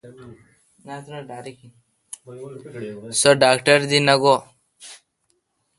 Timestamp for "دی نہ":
3.89-4.15